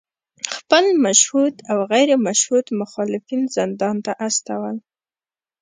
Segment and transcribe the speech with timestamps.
[0.55, 4.75] خپل مشهود او غیر مشهود مخالفین زندان ته استول